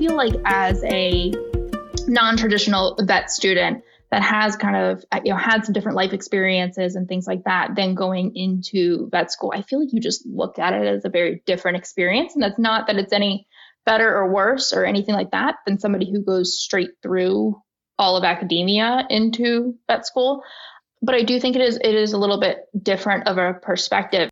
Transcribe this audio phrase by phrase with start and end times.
[0.00, 1.30] feel like as a
[2.08, 7.06] non-traditional vet student that has kind of you know had some different life experiences and
[7.06, 10.72] things like that then going into vet school i feel like you just look at
[10.72, 12.32] it as a very different experience.
[12.32, 13.46] And that's not that it's any
[13.84, 17.60] better or worse or anything like that than somebody who goes straight through
[17.98, 20.42] all of academia into vet school.
[21.02, 24.30] But i do think it is it is a little bit different of a perspective.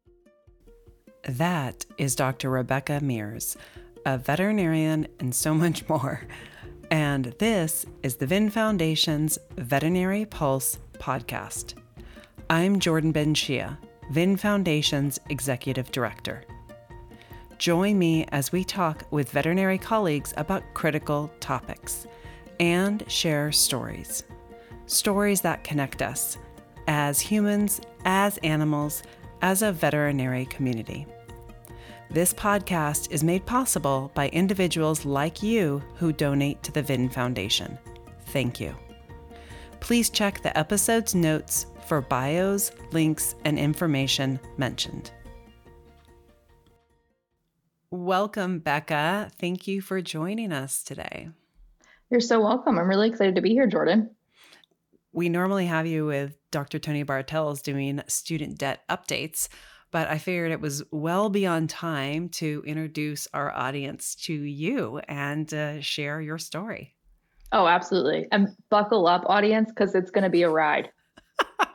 [1.25, 3.59] That is dr rebecca mears
[4.09, 6.23] a veterinarian and so much more
[6.91, 11.75] and this is the VIN Foundation's Veterinary Pulse podcast.
[12.49, 13.77] I'm Jordan Benshea,
[14.11, 16.43] VIN Foundation's Executive Director.
[17.59, 22.07] Join me as we talk with veterinary colleagues about critical topics
[22.59, 24.25] and share stories.
[24.87, 26.39] Stories that connect us
[26.87, 29.03] as humans, as animals,
[29.43, 31.07] as a veterinary community.
[32.11, 37.79] This podcast is made possible by individuals like you who donate to the VIN Foundation.
[38.29, 38.75] Thank you.
[39.81, 45.11] Please check the episode's notes for bios, links, and information mentioned.
[47.91, 49.31] Welcome, Becca.
[49.39, 51.29] Thank you for joining us today.
[52.09, 52.79] You're so welcome.
[52.79, 54.13] I'm really excited to be here, Jordan.
[55.13, 56.79] We normally have you with Dr.
[56.79, 59.49] Tony Bartels doing student debt updates
[59.91, 65.53] but I figured it was well beyond time to introduce our audience to you and
[65.53, 66.95] uh, share your story.
[67.53, 68.27] Oh, absolutely.
[68.31, 70.91] And buckle up, audience, because it's going to be a ride.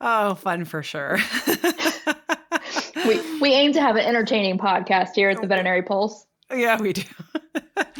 [0.00, 1.18] oh, fun for sure.
[3.06, 6.26] we we aim to have an entertaining podcast here at the Veterinary Pulse.
[6.54, 7.02] Yeah, we do.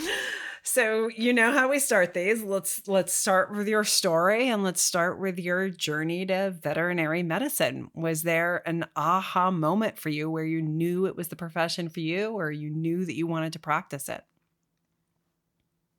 [0.77, 2.43] So you know how we start these.
[2.43, 7.89] Let's let's start with your story and let's start with your journey to veterinary medicine.
[7.95, 12.01] Was there an aha moment for you where you knew it was the profession for
[12.01, 14.23] you or you knew that you wanted to practice it?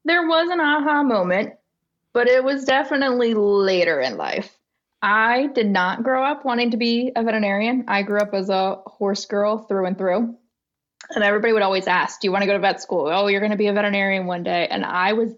[0.05, 1.55] There was an aha moment,
[2.13, 4.59] but it was definitely later in life.
[5.01, 7.85] I did not grow up wanting to be a veterinarian.
[7.87, 10.37] I grew up as a horse girl through and through.
[11.15, 13.07] And everybody would always ask, Do you want to go to vet school?
[13.07, 14.67] Oh, you're going to be a veterinarian one day.
[14.69, 15.33] And I was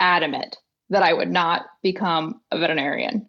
[0.00, 0.56] adamant
[0.90, 3.28] that I would not become a veterinarian.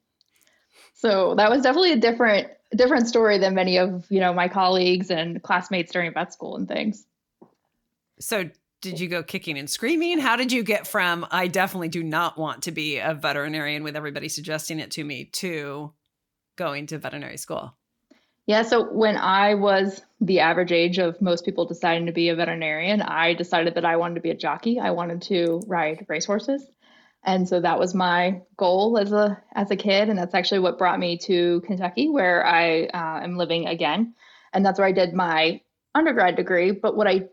[0.95, 5.09] So that was definitely a different different story than many of, you know, my colleagues
[5.09, 7.05] and classmates during vet school and things.
[8.19, 8.49] So
[8.81, 10.19] did you go kicking and screaming?
[10.19, 13.95] How did you get from I definitely do not want to be a veterinarian with
[13.95, 15.93] everybody suggesting it to me to
[16.57, 17.75] going to veterinary school?
[18.47, 22.35] Yeah, so when I was the average age of most people deciding to be a
[22.35, 24.79] veterinarian, I decided that I wanted to be a jockey.
[24.79, 26.65] I wanted to ride racehorses.
[27.25, 30.77] And so that was my goal as a as a kid, and that's actually what
[30.77, 34.13] brought me to Kentucky, where I uh, am living again,
[34.53, 35.59] and that's where I did my
[35.93, 36.71] undergrad degree.
[36.71, 37.23] But what I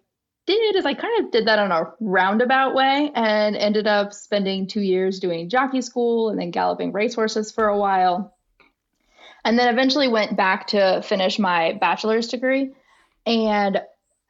[0.47, 4.67] did is I kind of did that on a roundabout way, and ended up spending
[4.67, 8.34] two years doing jockey school and then galloping racehorses for a while
[9.45, 12.73] and then eventually went back to finish my bachelor's degree.
[13.27, 13.81] And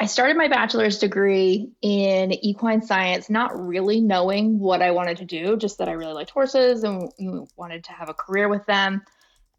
[0.01, 5.25] I started my bachelor's degree in equine science, not really knowing what I wanted to
[5.25, 7.11] do, just that I really liked horses and
[7.57, 9.03] wanted to have a career with them.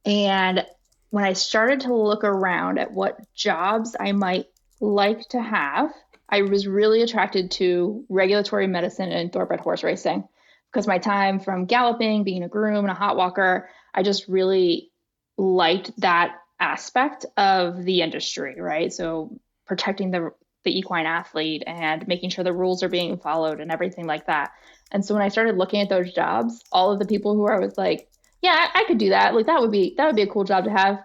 [0.05, 0.65] And
[1.09, 4.47] when I started to look around at what jobs I might
[4.81, 5.89] like to have,
[6.27, 10.27] I was really attracted to regulatory medicine and thoroughbred horse racing
[10.71, 14.91] because my time from galloping, being a groom and a hot walker, I just really
[15.37, 18.91] liked that aspect of the industry, right?
[18.91, 20.31] So protecting the
[20.63, 24.51] the equine athlete and making sure the rules are being followed and everything like that.
[24.91, 27.59] And so when I started looking at those jobs, all of the people who I
[27.59, 28.09] was like,
[28.41, 29.35] yeah, I, I could do that.
[29.35, 30.99] Like that would be that would be a cool job to have.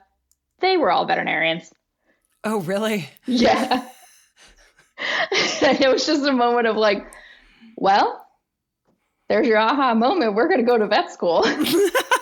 [0.61, 1.71] They were all veterinarians.
[2.43, 3.09] Oh, really?
[3.27, 3.87] Yeah.
[5.31, 7.07] it was just a moment of like,
[7.77, 8.27] well,
[9.29, 10.35] there's your aha moment.
[10.35, 11.45] We're going to go to vet school.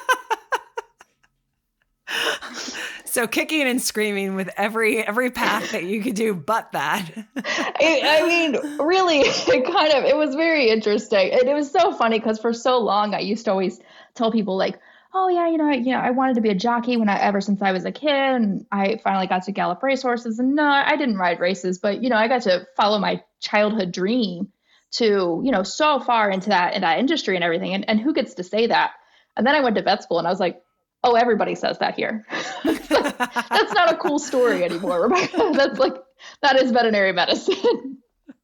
[3.19, 7.05] so kicking and screaming with every every path that you could do but that.
[7.37, 11.33] I, I, mean really it kind of it was very interesting.
[11.33, 13.81] And it was so funny because for so long i used to always
[14.15, 14.79] tell people like
[15.15, 17.41] oh yeah you know you know i wanted to be a jockey when i ever
[17.41, 20.39] since i was a kid and i finally got to gallop racehorses.
[20.39, 23.91] And no i didn't ride races but you know i got to follow my childhood
[23.91, 24.53] dream
[24.93, 27.75] to you know so far into that in that industry and everything.
[27.75, 28.93] And, and who gets to say that?
[29.37, 30.63] And then i went to vet school and i was like
[31.05, 32.27] oh, everybody says that here.
[32.65, 35.51] that's not a cool story anymore, Rebecca.
[35.55, 35.95] That's like,
[36.43, 37.99] that is veterinary medicine.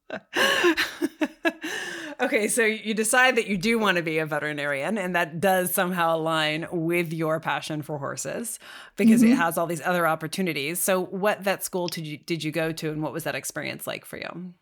[2.21, 5.73] okay, so you decide that you do want to be a veterinarian, and that does
[5.73, 8.59] somehow align with your passion for horses
[8.95, 9.33] because mm-hmm.
[9.33, 10.79] it has all these other opportunities.
[10.79, 13.87] So, what vet school did you did you go to, and what was that experience
[13.87, 14.53] like for you?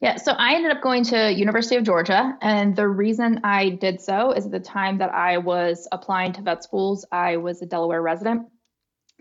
[0.00, 4.00] Yeah, so I ended up going to University of Georgia, and the reason I did
[4.00, 7.66] so is at the time that I was applying to vet schools, I was a
[7.66, 8.48] Delaware resident.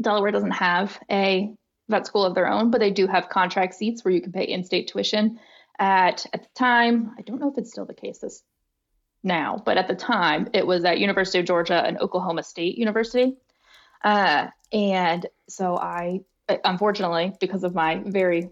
[0.02, 1.54] Delaware doesn't have a
[1.88, 4.44] vet school of their own, but they do have contract seats where you can pay
[4.44, 5.40] in-state tuition.
[5.80, 8.44] At at the time, I don't know if it's still the case this
[9.24, 13.38] now, but at the time it was at University of Georgia and Oklahoma State University.
[14.04, 16.22] Uh, and so I,
[16.64, 18.50] unfortunately, because of my very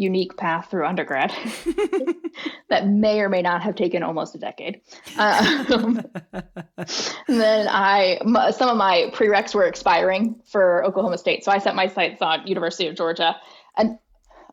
[0.00, 1.30] unique path through undergrad
[2.70, 4.80] that may or may not have taken almost a decade.
[5.18, 6.02] Um,
[7.28, 8.18] then I,
[8.52, 12.46] some of my prereqs were expiring for Oklahoma State, so I set my sights on
[12.46, 13.36] University of Georgia.
[13.76, 13.98] And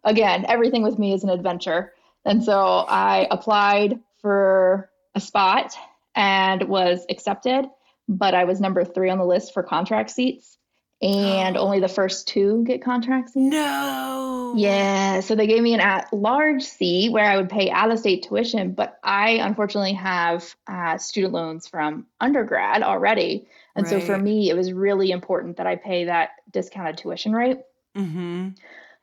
[0.04, 1.94] again, everything with me is an adventure,
[2.26, 5.74] and so I applied for a spot
[6.14, 7.66] and was accepted,
[8.10, 10.58] but I was number three on the list for contract seats
[11.02, 13.34] and only the first two get contracts.
[13.36, 14.54] No.
[14.56, 15.20] Yeah.
[15.20, 18.24] So they gave me an at large seat where I would pay out of state
[18.24, 23.48] tuition, but I unfortunately have uh, student loans from undergrad already.
[23.76, 24.02] And right.
[24.02, 27.60] so for me, it was really important that I pay that discounted tuition rate.
[27.96, 28.50] Mm-hmm.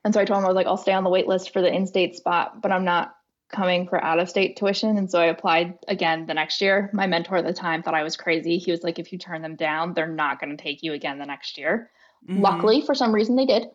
[0.04, 1.62] And so I told him, I was like, I'll stay on the wait list for
[1.62, 3.14] the in state spot, but I'm not
[3.50, 4.96] coming for out of state tuition.
[4.96, 6.90] And so I applied again the next year.
[6.92, 8.58] My mentor at the time thought I was crazy.
[8.58, 11.18] He was like, if you turn them down, they're not going to take you again
[11.18, 11.90] the next year.
[12.28, 12.42] Mm-hmm.
[12.42, 13.68] Luckily, for some reason, they did.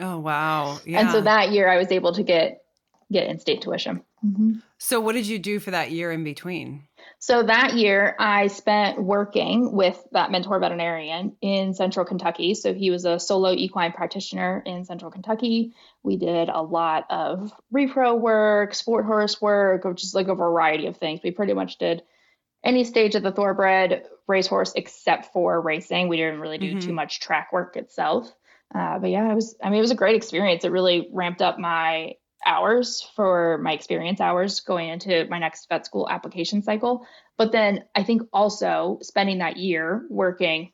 [0.00, 0.78] Oh, wow.
[0.84, 1.00] Yeah.
[1.00, 2.62] And so that year I was able to get
[3.12, 4.02] get in state tuition.
[4.24, 4.54] Mm-hmm.
[4.78, 6.84] So, what did you do for that year in between?
[7.26, 12.52] So, that year I spent working with that mentor veterinarian in central Kentucky.
[12.52, 15.72] So, he was a solo equine practitioner in central Kentucky.
[16.02, 20.86] We did a lot of repro work, sport horse work, which is like a variety
[20.86, 21.20] of things.
[21.24, 22.02] We pretty much did
[22.62, 26.08] any stage of the thoroughbred racehorse except for racing.
[26.08, 26.80] We didn't really do mm-hmm.
[26.80, 28.30] too much track work itself.
[28.74, 30.62] Uh, but yeah, it was, I mean, it was a great experience.
[30.62, 35.86] It really ramped up my hours for my experience hours going into my next vet
[35.86, 37.06] school application cycle.
[37.36, 40.72] But then I think also spending that year working,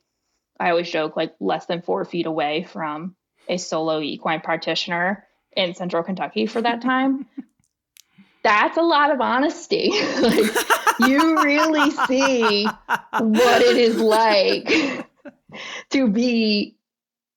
[0.59, 3.17] I always joke like less than four feet away from
[3.49, 5.27] a solo equine practitioner
[5.57, 7.27] in central Kentucky for that time.
[8.43, 9.91] That's a lot of honesty.
[10.21, 10.55] like,
[11.01, 15.07] you really see what it is like
[15.91, 16.77] to be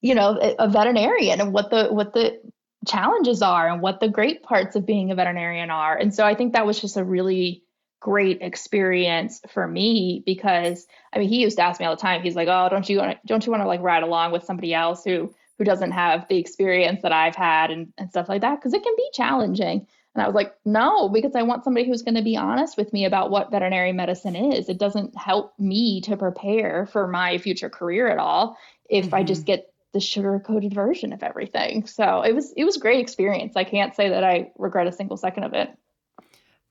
[0.02, 2.40] you know a veterinarian and what the what the
[2.88, 5.96] challenges are and what the great parts of being a veterinarian are.
[5.96, 7.64] And so I think that was just a really
[8.00, 12.22] great experience for me because I mean he used to ask me all the time.
[12.22, 14.44] He's like, "Oh, don't you want to, don't you want to like ride along with
[14.44, 18.42] somebody else who who doesn't have the experience that I've had and and stuff like
[18.42, 21.88] that because it can be challenging." And I was like, "No, because I want somebody
[21.88, 24.68] who's going to be honest with me about what veterinary medicine is.
[24.68, 28.58] It doesn't help me to prepare for my future career at all
[28.90, 29.16] if mm-hmm.
[29.16, 29.48] I just mm-hmm.
[29.48, 31.86] get the sugar coated version of everything.
[31.86, 33.56] So it was it was a great experience.
[33.56, 35.70] I can't say that I regret a single second of it.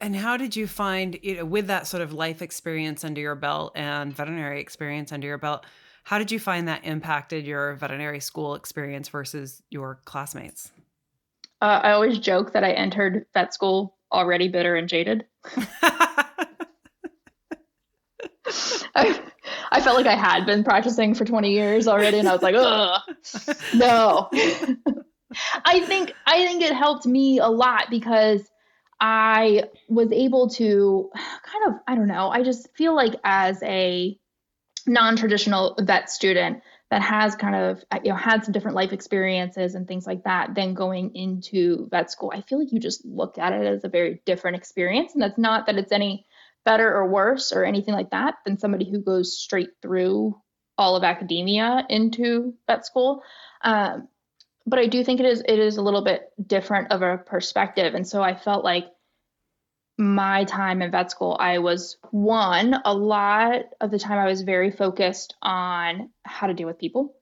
[0.01, 3.37] And how did you find you know with that sort of life experience under your
[3.37, 5.65] belt and veterinary experience under your belt?
[6.05, 10.73] How did you find that impacted your veterinary school experience versus your classmates?
[11.61, 15.27] Uh, I always joke that I entered vet school already bitter and jaded.
[18.97, 19.21] I,
[19.73, 22.55] I felt like I had been practicing for 20 years already, and I was like,
[22.57, 23.01] ugh,
[23.75, 24.29] no.
[25.65, 28.43] I think I think it helped me a lot because
[29.01, 34.19] I was able to kind of I don't know I just feel like as a
[34.87, 39.89] non-traditional vet student that has kind of you know had some different life experiences and
[39.89, 43.53] things like that then going into vet school I feel like you just look at
[43.53, 46.27] it as a very different experience and that's not that it's any
[46.65, 50.41] better or worse or anything like that than somebody who goes straight through
[50.79, 53.23] all of academia into vet school.
[53.63, 54.09] Um,
[54.67, 57.95] but I do think it is it is a little bit different of a perspective,
[57.95, 58.87] and so I felt like
[59.99, 64.43] my time in vet school, I was one a lot of the time I was
[64.43, 67.17] very focused on how to deal with people,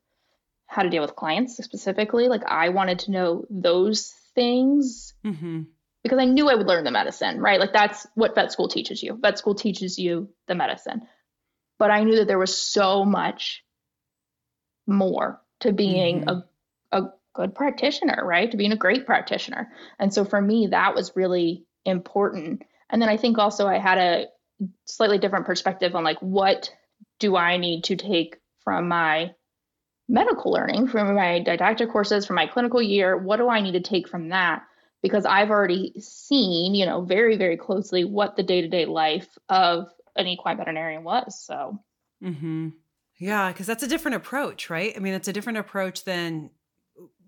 [0.66, 2.28] how to deal with clients specifically.
[2.28, 5.14] Like I wanted to know those things.
[5.24, 5.62] Mm-hmm
[6.02, 7.60] because I knew I would learn the medicine, right?
[7.60, 9.18] Like that's what vet school teaches you.
[9.20, 11.02] Vet school teaches you the medicine.
[11.78, 13.64] But I knew that there was so much
[14.86, 16.38] more to being mm-hmm.
[16.92, 18.50] a, a good practitioner, right?
[18.50, 19.68] To being a great practitioner.
[19.98, 22.62] And so for me, that was really important.
[22.88, 24.26] And then I think also I had a
[24.84, 26.70] slightly different perspective on like what
[27.18, 29.32] do I need to take from my
[30.08, 33.16] medical learning, from my didactic courses, from my clinical year?
[33.16, 34.62] What do I need to take from that
[35.02, 39.28] because I've already seen, you know, very, very closely what the day to day life
[39.48, 41.44] of an equine veterinarian was.
[41.44, 41.78] So,
[42.22, 42.70] mm-hmm.
[43.18, 44.92] yeah, because that's a different approach, right?
[44.96, 46.50] I mean, it's a different approach than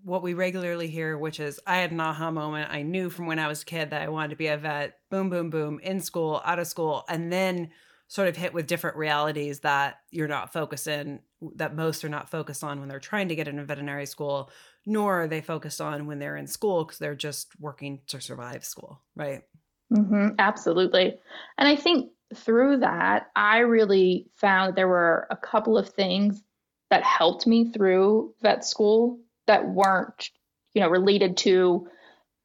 [0.03, 2.71] what we regularly hear, which is I had an aha moment.
[2.71, 4.97] I knew from when I was a kid that I wanted to be a vet.
[5.09, 7.71] Boom, boom, boom, in school, out of school, and then
[8.13, 11.19] sort of hit with different realities that you're not focusing,
[11.55, 14.51] that most are not focused on when they're trying to get into veterinary school,
[14.85, 18.63] nor are they focused on when they're in school because they're just working to survive
[18.63, 19.41] school, right?
[19.91, 21.17] Mm-hmm, absolutely.
[21.57, 26.43] And I think through that, I really found there were a couple of things
[26.91, 30.29] that helped me through vet school that weren't,
[30.75, 31.87] you know, related to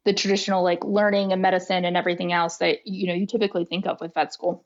[0.07, 3.87] the traditional like learning and medicine and everything else that you know you typically think
[3.87, 4.65] of with vet school.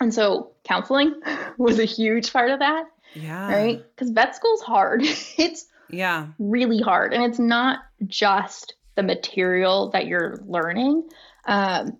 [0.00, 1.20] And so counseling
[1.58, 2.84] was a huge part of that.
[3.14, 3.48] Yeah.
[3.52, 3.84] Right?
[3.96, 5.02] Cuz vet school's hard.
[5.38, 6.28] it's yeah.
[6.38, 11.08] really hard and it's not just the material that you're learning.
[11.46, 11.98] Um,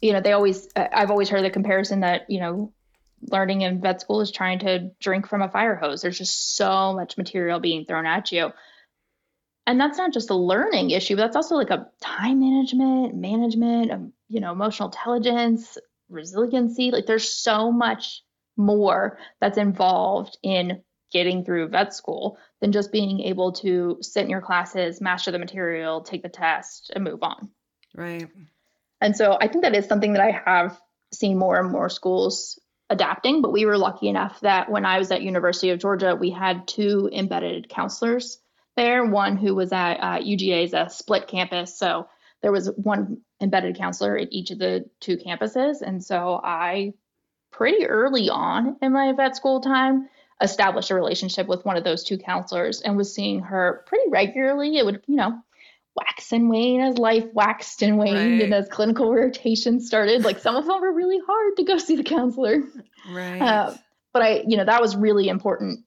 [0.00, 2.72] you know, they always I've always heard the comparison that, you know,
[3.22, 6.02] learning in vet school is trying to drink from a fire hose.
[6.02, 8.52] There's just so much material being thrown at you
[9.66, 13.90] and that's not just a learning issue but that's also like a time management management
[13.90, 15.78] um, you know emotional intelligence
[16.10, 16.90] resiliency.
[16.90, 18.22] Like there's so much
[18.56, 24.30] more that's involved in getting through vet school than just being able to sit in
[24.30, 27.50] your classes master the material take the test and move on.
[27.96, 28.28] Right.
[29.00, 30.78] And so i think that is something that i have
[31.10, 35.10] seen more and more schools adapting but we were lucky enough that when i was
[35.10, 38.38] at university of georgia we had two embedded counselors
[38.80, 41.76] there, one who was at uh, UGA's a split campus.
[41.78, 42.08] So
[42.42, 45.82] there was one embedded counselor at each of the two campuses.
[45.82, 46.94] And so I,
[47.50, 50.08] pretty early on in my vet school time,
[50.40, 54.76] established a relationship with one of those two counselors and was seeing her pretty regularly.
[54.76, 55.38] It would, you know,
[55.94, 58.42] wax and wane as life waxed and waned right.
[58.42, 60.24] and as clinical rotations started.
[60.24, 62.62] Like some of them were really hard to go see the counselor.
[63.10, 63.40] Right.
[63.40, 63.74] Uh,
[64.12, 65.84] but I, you know, that was really important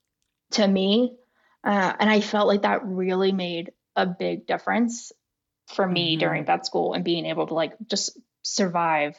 [0.52, 1.16] to me
[1.64, 5.12] uh, and I felt like that really made a big difference
[5.66, 6.20] for me mm-hmm.
[6.20, 9.16] during vet school and being able to like just survive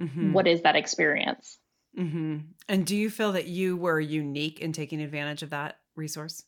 [0.00, 0.32] mm-hmm.
[0.32, 1.58] what is that experience.
[1.98, 2.38] Mm-hmm.
[2.68, 6.42] And do you feel that you were unique in taking advantage of that resource?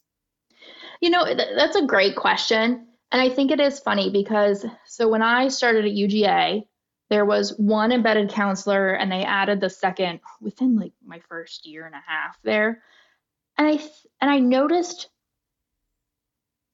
[1.00, 2.86] You know, th- that's a great question.
[3.12, 6.66] And I think it is funny because so when I started at UGA,
[7.08, 11.86] there was one embedded counselor and they added the second within like my first year
[11.86, 12.82] and a half there.
[13.56, 15.08] And I th- and I noticed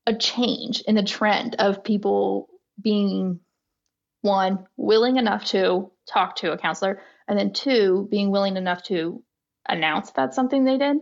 [0.07, 2.49] a change in the trend of people
[2.81, 3.41] being
[4.23, 9.23] one willing enough to talk to a counselor and then two being willing enough to
[9.69, 10.99] announce that's something they did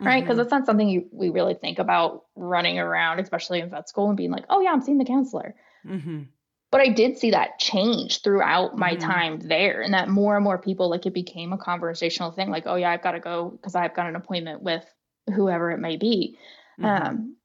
[0.00, 0.38] right because mm-hmm.
[0.38, 4.16] that's not something you, we really think about running around especially in vet school and
[4.16, 5.54] being like oh yeah i'm seeing the counselor
[5.86, 6.22] mm-hmm.
[6.70, 9.10] but i did see that change throughout my mm-hmm.
[9.10, 12.64] time there and that more and more people like it became a conversational thing like
[12.66, 14.84] oh yeah i've got to go because i've got an appointment with
[15.34, 16.38] whoever it may be
[16.80, 17.06] mm-hmm.
[17.06, 17.36] um,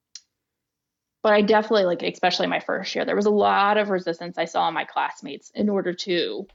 [1.22, 4.46] but I definitely like, especially my first year, there was a lot of resistance I
[4.46, 6.48] saw in my classmates in order to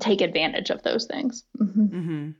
[0.00, 1.44] take advantage of those things.
[1.60, 1.96] Mm-hmm.
[1.96, 2.30] Mm-hmm.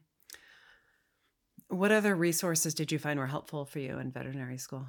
[1.68, 4.86] What other resources did you find were helpful for you in veterinary school?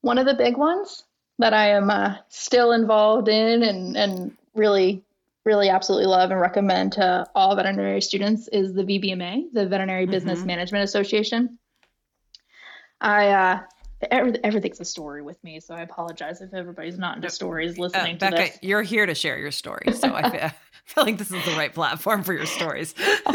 [0.00, 1.04] One of the big ones
[1.38, 5.02] that I am uh, still involved in and, and really,
[5.44, 10.38] really absolutely love and recommend to all veterinary students is the VBMA, the Veterinary Business
[10.38, 10.48] mm-hmm.
[10.48, 11.58] Management Association.
[13.04, 13.60] I uh,
[14.10, 17.82] every, everything's a story with me, so I apologize if everybody's not into stories uh,
[17.82, 18.58] listening uh, to Becca, this.
[18.62, 20.52] You're here to share your story, so I feel, I
[20.86, 22.94] feel like this is the right platform for your stories.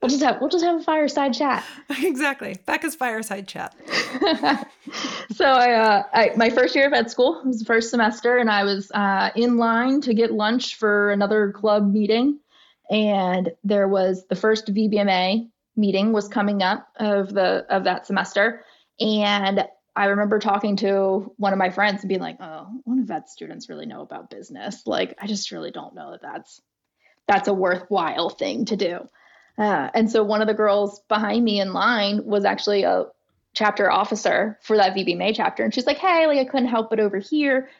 [0.00, 1.62] we'll just have we'll just have a fireside chat.
[2.02, 3.74] Exactly, Becca's fireside chat.
[5.34, 8.50] so I, uh, I, my first year of vet school was the first semester, and
[8.50, 12.38] I was uh, in line to get lunch for another club meeting,
[12.90, 18.64] and there was the first VBMA meeting was coming up of the of that semester
[19.00, 19.66] and
[19.96, 23.30] I remember talking to one of my friends and being like, "Oh, one of vet
[23.30, 24.86] students really know about business.
[24.86, 26.60] Like, I just really don't know that that's
[27.26, 29.08] that's a worthwhile thing to do."
[29.58, 33.06] Uh, and so one of the girls behind me in line was actually a
[33.54, 37.00] chapter officer for that VBMA chapter, and she's like, "Hey, like I couldn't help but
[37.00, 37.70] over here.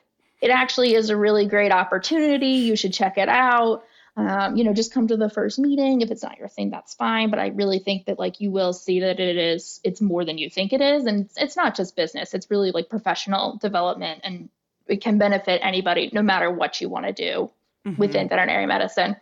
[0.40, 2.46] It actually is a really great opportunity.
[2.46, 3.84] You should check it out."
[4.16, 6.00] Um, you know, just come to the first meeting.
[6.00, 7.28] If it's not your thing, that's fine.
[7.30, 10.38] But I really think that like you will see that it is, it's more than
[10.38, 11.04] you think it is.
[11.04, 14.48] And it's, it's not just business, it's really like professional development and
[14.86, 17.50] it can benefit anybody no matter what you want to do
[17.86, 18.00] mm-hmm.
[18.00, 19.16] within veterinary medicine.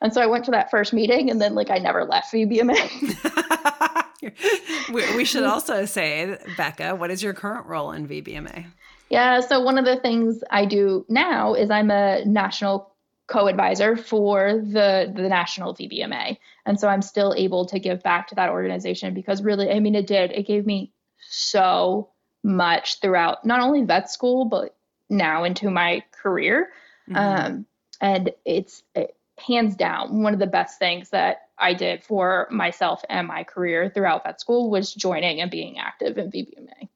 [0.00, 4.02] And so I went to that first meeting and then like I never left VBMA.
[4.92, 8.66] we, we should also say, Becca, what is your current role in VBMA?
[9.08, 12.91] Yeah, so one of the things I do now is I'm a national
[13.26, 16.36] co-advisor for the the national VBMA,
[16.66, 19.94] and so I'm still able to give back to that organization because really, I mean,
[19.94, 20.32] it did.
[20.32, 22.10] It gave me so
[22.42, 24.74] much throughout not only vet school but
[25.08, 26.70] now into my career,
[27.08, 27.16] mm-hmm.
[27.16, 27.66] um,
[28.00, 33.02] and it's it, hands down one of the best things that I did for myself
[33.08, 36.88] and my career throughout vet school was joining and being active in VBMA.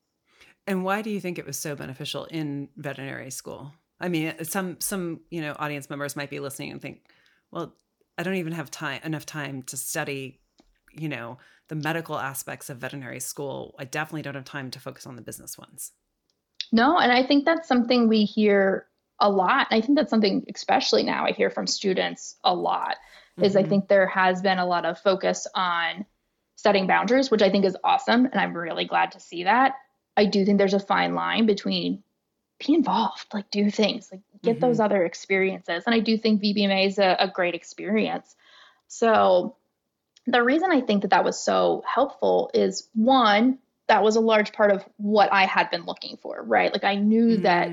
[0.66, 3.72] And why do you think it was so beneficial in veterinary school?
[4.00, 7.08] I mean, some some you know audience members might be listening and think,
[7.50, 7.74] well,
[8.18, 10.40] I don't even have time enough time to study,
[10.92, 11.38] you know,
[11.68, 13.74] the medical aspects of veterinary school.
[13.78, 15.92] I definitely don't have time to focus on the business ones.
[16.72, 18.86] No, and I think that's something we hear
[19.20, 19.68] a lot.
[19.70, 22.96] I think that's something especially now I hear from students a lot
[23.40, 23.64] is mm-hmm.
[23.64, 26.04] I think there has been a lot of focus on
[26.56, 29.74] setting boundaries, which I think is awesome and I'm really glad to see that.
[30.16, 32.02] I do think there's a fine line between
[32.58, 34.60] be involved, like do things, like get mm-hmm.
[34.60, 35.84] those other experiences.
[35.86, 38.34] And I do think VBMA is a, a great experience.
[38.88, 39.56] So
[40.26, 43.58] the reason I think that that was so helpful is one,
[43.88, 46.72] that was a large part of what I had been looking for, right?
[46.72, 47.42] Like I knew mm.
[47.42, 47.70] that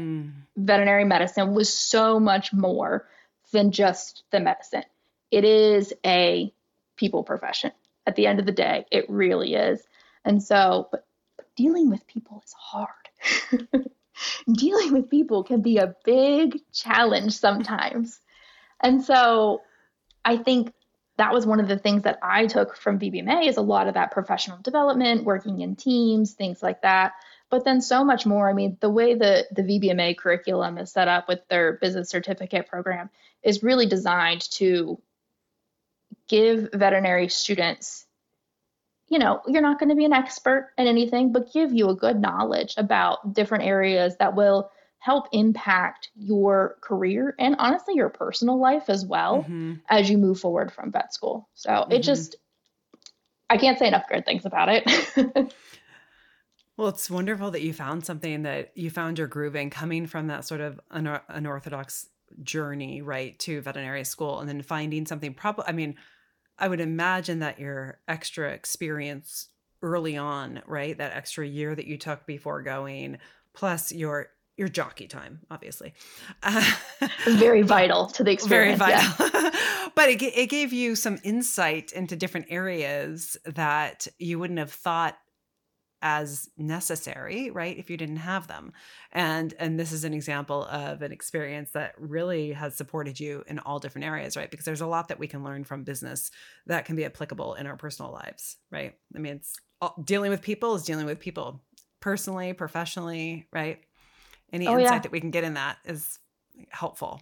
[0.55, 3.07] veterinary medicine was so much more
[3.51, 4.83] than just the medicine.
[5.31, 6.53] It is a
[6.97, 7.71] people profession.
[8.05, 9.81] At the end of the day, it really is.
[10.25, 11.05] And so, but,
[11.37, 12.89] but dealing with people is hard.
[14.53, 18.19] dealing with people can be a big challenge sometimes.
[18.81, 19.61] And so
[20.25, 20.73] I think
[21.17, 23.93] that was one of the things that I took from VBMA is a lot of
[23.93, 27.13] that professional development, working in teams, things like that.
[27.49, 28.49] But then so much more.
[28.49, 32.67] I mean, the way the the VBMA curriculum is set up with their business certificate
[32.67, 33.11] program
[33.43, 34.99] is really designed to
[36.27, 38.07] give veterinary students
[39.13, 41.95] you know, you're not going to be an expert in anything, but give you a
[41.95, 48.59] good knowledge about different areas that will help impact your career and honestly your personal
[48.59, 49.73] life as well mm-hmm.
[49.87, 51.47] as you move forward from vet school.
[51.53, 51.91] So mm-hmm.
[51.91, 52.37] it just,
[53.51, 54.83] I can't say enough good things about it.
[56.77, 60.25] well, it's wonderful that you found something that you found your groove in coming from
[60.27, 62.07] that sort of an unorthodox
[62.41, 65.97] journey, right, to veterinary school and then finding something probably, I mean,
[66.63, 69.49] I would imagine that your extra experience
[69.81, 73.17] early on, right, that extra year that you took before going,
[73.53, 75.93] plus your your jockey time, obviously.
[76.41, 76.63] Uh,
[77.27, 78.79] very vital to the experience.
[78.79, 79.29] Very vital.
[79.33, 79.89] Yeah.
[79.95, 85.17] but it, it gave you some insight into different areas that you wouldn't have thought
[86.03, 88.71] as necessary right if you didn't have them
[89.11, 93.57] and and this is an example of an experience that really has supported you in
[93.59, 96.29] all different areas right because there's a lot that we can learn from business
[96.67, 100.41] that can be applicable in our personal lives right i mean it's all, dealing with
[100.41, 101.63] people is dealing with people
[102.01, 103.79] personally professionally right
[104.51, 104.99] any oh, insight yeah.
[104.99, 106.19] that we can get in that is
[106.69, 107.21] helpful.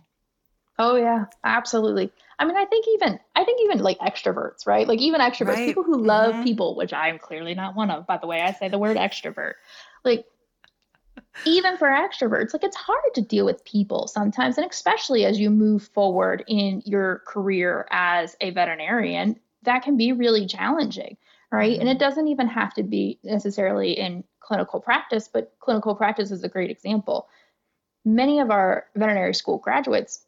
[0.84, 2.12] Oh yeah, absolutely.
[2.40, 4.88] I mean, I think even I think even like extroverts, right?
[4.88, 5.68] Like even extroverts, right.
[5.68, 6.44] people who love mm-hmm.
[6.44, 9.54] people, which I'm clearly not one of, by the way I say the word extrovert.
[10.04, 10.26] Like
[11.46, 15.52] even for extroverts, like it's hard to deal with people sometimes, and especially as you
[15.52, 21.16] move forward in your career as a veterinarian, that can be really challenging,
[21.52, 21.74] right?
[21.74, 21.82] Mm-hmm.
[21.82, 26.44] And it doesn't even have to be necessarily in clinical practice, but clinical practice is
[26.44, 27.28] a great example.
[28.04, 30.26] Many of our veterinary school graduates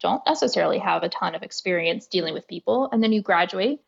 [0.00, 2.88] don't necessarily have a ton of experience dealing with people.
[2.90, 3.80] And then you graduate,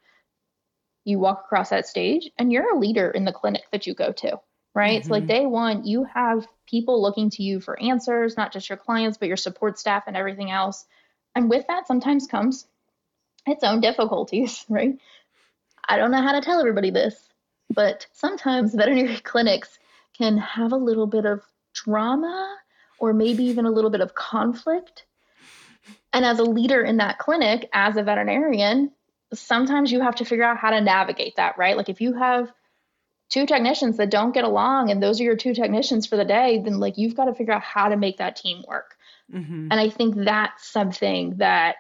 [1.04, 4.12] you walk across that stage, and you're a leader in the clinic that you go
[4.12, 4.40] to,
[4.74, 5.00] right?
[5.00, 5.08] Mm-hmm.
[5.08, 8.78] So, like day one, you have people looking to you for answers, not just your
[8.78, 10.84] clients, but your support staff and everything else.
[11.34, 12.66] And with that, sometimes comes
[13.46, 14.98] its own difficulties, right?
[15.88, 17.16] I don't know how to tell everybody this,
[17.68, 19.78] but sometimes veterinary clinics
[20.16, 21.42] can have a little bit of
[21.72, 22.56] drama
[22.98, 25.04] or maybe even a little bit of conflict.
[26.12, 28.90] And as a leader in that clinic, as a veterinarian,
[29.32, 31.76] sometimes you have to figure out how to navigate that, right?
[31.76, 32.52] Like if you have
[33.30, 36.60] two technicians that don't get along and those are your two technicians for the day,
[36.64, 38.96] then like you've got to figure out how to make that team work.
[39.32, 39.68] Mm-hmm.
[39.70, 41.76] And I think that's something that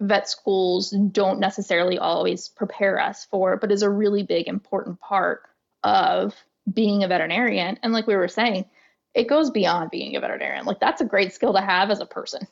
[0.00, 5.42] vet schools don't necessarily always prepare us for, but is a really big, important part
[5.82, 6.34] of
[6.72, 7.78] being a veterinarian.
[7.82, 8.66] And like we were saying,
[9.12, 10.66] it goes beyond being a veterinarian.
[10.66, 12.46] Like that's a great skill to have as a person.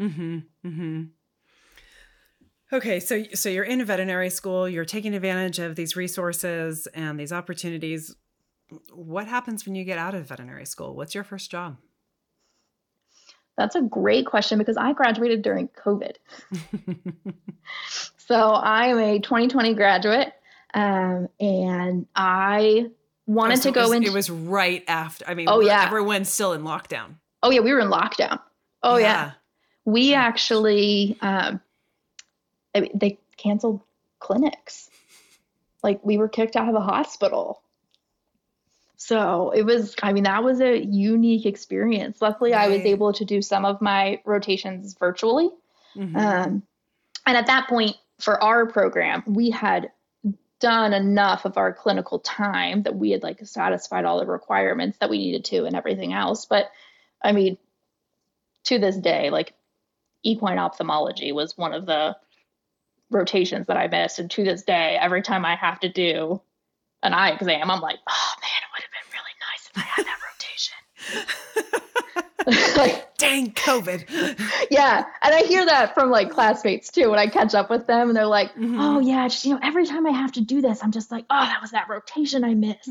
[0.00, 0.38] Mm-hmm.
[0.66, 1.02] Mm-hmm.
[2.72, 7.18] Okay, so so you're in a veterinary school, you're taking advantage of these resources and
[7.18, 8.14] these opportunities.
[8.92, 10.96] What happens when you get out of veterinary school?
[10.96, 11.76] What's your first job?
[13.56, 16.16] That's a great question because I graduated during COVID.
[18.16, 20.32] so I am a 2020 graduate.
[20.74, 22.86] Um, and I
[23.26, 25.24] wanted Oh, so to go it was, into It was right after.
[25.26, 25.84] I mean, Oh, yeah.
[25.86, 27.14] everyone's still in lockdown.
[27.42, 28.40] Oh yeah, we were in lockdown.
[28.82, 29.32] Oh yeah.
[29.86, 31.60] We actually um
[32.74, 33.80] I mean, they canceled
[34.18, 34.90] clinics.
[35.82, 37.62] Like we were kicked out of a hospital.
[38.96, 42.20] So it was I mean that was a unique experience.
[42.20, 45.48] Luckily I was able to do some of my rotations virtually.
[45.96, 46.16] Mhm.
[46.16, 46.62] Um,
[47.26, 49.90] and at that point, for our program, we had
[50.58, 55.10] done enough of our clinical time that we had like satisfied all the requirements that
[55.10, 56.46] we needed to and everything else.
[56.46, 56.70] But
[57.22, 57.58] I mean,
[58.64, 59.52] to this day, like
[60.22, 62.16] equine ophthalmology was one of the
[63.10, 64.18] rotations that I missed.
[64.18, 66.40] And to this day, every time I have to do
[67.02, 69.82] an eye exam, I'm like, oh man, it would have been really nice if I
[69.82, 70.74] had that rotation.
[72.76, 74.68] like, Dang COVID.
[74.70, 78.08] yeah and i hear that from like classmates too when i catch up with them
[78.08, 78.76] and they're like Mhm.
[78.78, 81.24] oh yeah just you know every time i have to do this i'm just like
[81.30, 82.90] oh that was that rotation i missed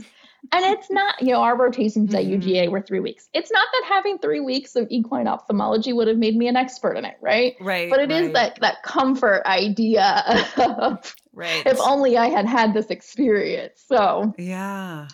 [0.51, 2.41] and it's not you know our rotations at Mhm.
[2.41, 6.17] uga were three weeks it's not that having three weeks of equine ophthalmology would have
[6.17, 7.89] made me an expert in it right Right.
[7.89, 10.23] but it is right, that that comfort idea
[10.58, 11.65] of Right.
[11.65, 15.08] if only i had had this experience so yeah.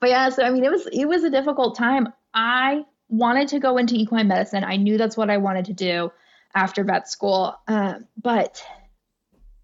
[0.00, 2.12] but yeah, so I mean, it was it was a difficult time.
[2.34, 4.64] I wanted to go into equine medicine.
[4.64, 6.10] I knew that's what I wanted to do
[6.54, 8.62] after vet school, um, but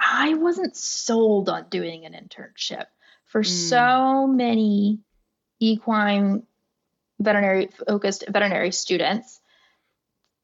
[0.01, 2.87] I wasn't sold on doing an internship
[3.27, 3.69] for Mm.
[3.69, 5.01] so many
[5.61, 6.43] equine
[7.21, 9.41] veterinary focused veterinary students.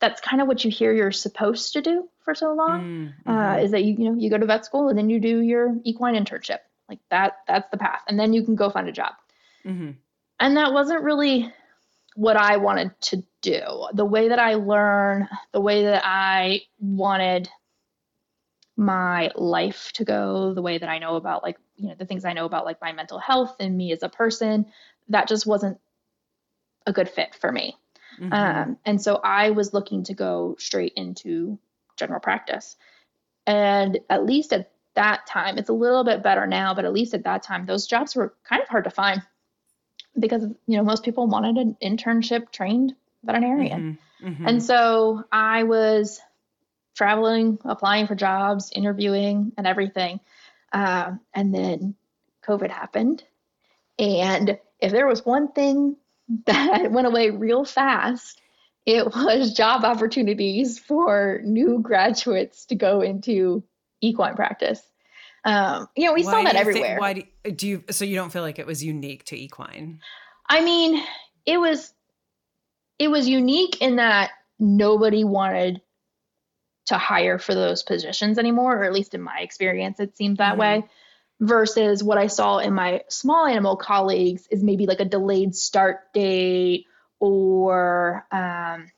[0.00, 3.57] That's kind of what you hear you're supposed to do for so long Mm, uh,
[3.57, 3.64] mhm.
[3.64, 5.74] is that you you know you go to vet school and then you do your
[5.85, 9.14] equine internship like that that's the path and then you can go find a job
[9.64, 9.96] Mhm.
[10.40, 11.52] and that wasn't really
[12.14, 13.61] what I wanted to do.
[13.92, 17.48] The way that I learn, the way that I wanted
[18.76, 22.24] my life to go, the way that I know about like, you know, the things
[22.24, 24.66] I know about like my mental health and me as a person,
[25.09, 25.79] that just wasn't
[26.87, 27.77] a good fit for me.
[28.19, 28.33] Mhm.
[28.33, 31.59] Um, and so I was looking to go straight into
[31.97, 32.77] general practice.
[33.47, 37.14] And at least at that time, it's a little bit better now, but at least
[37.14, 39.23] at that time, those jobs were kind of hard to find
[40.19, 43.99] because, you know, most people wanted an internship trained veterinarian.
[44.23, 44.37] Mhm.
[44.37, 44.49] Mhm.
[44.49, 46.21] And so I was
[46.95, 50.21] traveling, applying for jobs, interviewing, and everything.
[50.73, 51.95] Um, and then
[52.42, 53.23] COVID happened.
[53.99, 55.96] And if there was one thing
[56.46, 58.40] that went away real fast,
[58.84, 63.62] it was job opportunities for new graduates to go into
[64.00, 64.80] equine practice.
[65.44, 66.98] Um, you know, we Why saw that you think- everywhere.
[66.98, 67.84] why do, do you?
[67.90, 70.00] So you don't feel like it was unique to equine?
[70.48, 71.02] I mean,
[71.44, 71.92] it was
[72.98, 75.80] it was unique in that nobody wanted
[76.86, 80.54] to hire for those positions anymore, or at least in my experience, it seemed that
[80.54, 80.58] Mhm.
[80.58, 80.84] way.
[81.38, 86.12] Versus what I saw in my small animal colleagues is maybe like a delayed start
[86.14, 86.87] date
[87.20, 88.90] or um,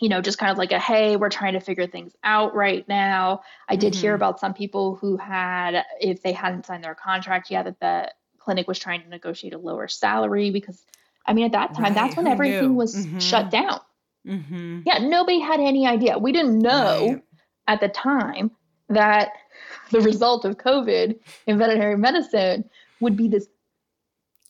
[0.00, 2.86] you know, just kind of like a hey, we're trying to figure things out right
[2.88, 3.42] now.
[3.68, 4.16] I did hear Mhm.
[4.16, 8.66] about some people who had, if they hadn't signed their contract yet, that the clinic
[8.66, 10.84] was trying to negotiate a lower salary because,
[11.26, 12.74] I mean, at that time, Right, that's when who everything knew?
[12.74, 13.20] was Mhm.
[13.20, 13.80] shut down.
[14.26, 14.80] Mm-hmm.
[14.86, 16.18] Yeah, nobody had any idea.
[16.18, 17.22] We didn't know Right.
[17.68, 18.50] at the time
[18.94, 19.30] that
[19.90, 22.68] the result of COVID in veterinary medicine
[23.00, 23.46] would be this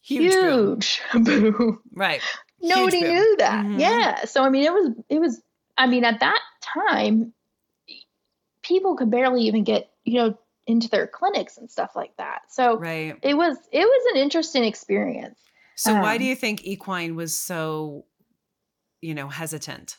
[0.05, 0.81] Huge, boom.
[0.81, 1.81] huge boom.
[1.95, 2.21] Right.
[2.61, 3.11] Nobody boom.
[3.11, 3.65] knew that.
[3.67, 3.81] Mhm.
[3.81, 4.25] Yeah.
[4.25, 5.41] So I mean, it was it was.
[5.79, 7.33] I mean, at that time,
[8.63, 12.43] people could barely even get you know into their clinics and stuff like that.
[12.49, 13.17] So Right.
[13.23, 15.39] it was it was an interesting experience.
[15.77, 18.05] So why do Um, you think equine was so,
[19.01, 19.97] you know, hesitant?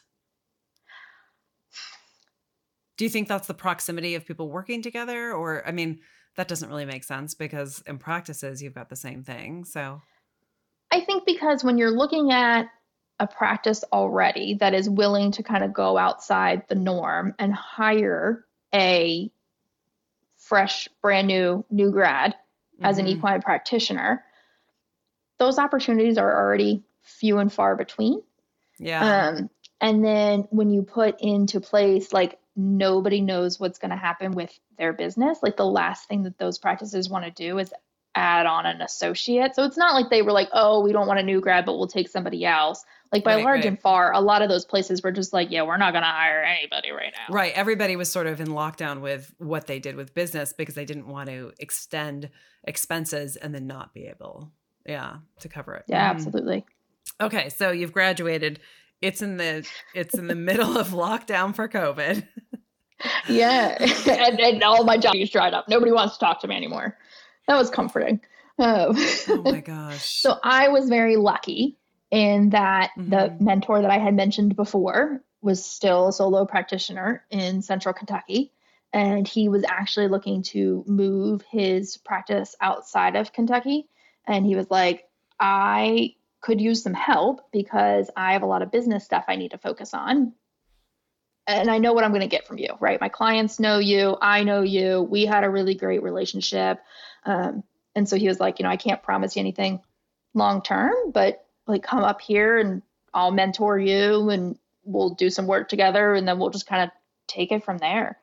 [3.03, 5.33] Do you think that's the proximity of people working together?
[5.33, 5.99] Or, I mean,
[6.37, 9.65] that doesn't really make sense because in practices, you've got the same thing.
[9.65, 10.01] So,
[10.89, 12.67] I think because when you're looking at
[13.19, 18.45] a practice already that is willing to kind of go outside the norm and hire
[18.73, 19.29] a
[20.37, 22.35] fresh, brand new new grad
[22.81, 23.17] as an mhm.
[23.17, 24.23] equine practitioner,
[25.39, 28.21] those opportunities are already few and far between.
[28.79, 29.27] yeah.
[29.27, 29.49] Um,
[29.81, 34.51] and then when you put into place, like nobody knows what's going to happen with
[34.77, 37.73] their business, like the last thing that those practices want to do is
[38.15, 39.55] add on an associate.
[39.55, 41.73] So it's not like they were like, oh, we don't want a new grad, but
[41.77, 42.83] we'll take somebody else.
[43.11, 43.65] Like by Right, large right.
[43.65, 46.09] and far, a lot of those places were just like, yeah, we're not going to
[46.09, 47.33] hire anybody right now.
[47.33, 47.53] Right.
[47.55, 51.07] Everybody was sort of in lockdown with what they did with business because they didn't
[51.07, 52.29] want to extend
[52.63, 54.51] expenses and then not be able,
[54.85, 55.85] yeah, to cover it.
[55.87, 56.09] Yeah, Mhm.
[56.15, 56.65] absolutely.
[57.19, 58.59] Okay, so you've graduated.
[59.03, 62.25] It's in the it's in the middle of lockdown for COVID.
[63.27, 63.75] Yeah.
[64.07, 65.67] and, and all my jobs dried up.
[65.67, 66.97] Nobody wants to talk to me anymore.
[67.47, 68.21] that was comforting.
[68.57, 68.93] Uh,
[69.27, 70.21] oh my gosh.
[70.21, 71.77] so I was very lucky
[72.11, 73.09] in that mm-hmm.
[73.09, 78.53] the mentor that I had mentioned before was still a solo practitioner in central Kentucky.
[78.93, 83.89] And he was actually looking to move his practice outside of Kentucky.
[84.27, 88.71] And he was like, I could use some help because I have a lot of
[88.71, 90.33] business stuff I need to focus on.
[91.47, 92.99] And I know what I'm going to get from you, right?
[93.01, 94.17] My clients know you.
[94.21, 95.01] I know you.
[95.01, 96.79] We had a really great relationship.
[97.25, 97.63] Um,
[97.95, 99.81] and so he was like, you know, I can't promise you anything
[100.33, 102.81] long term, but like come up here and
[103.13, 106.89] I'll mentor you and we'll do some work together and then we'll just kind of
[107.25, 108.19] take it from there.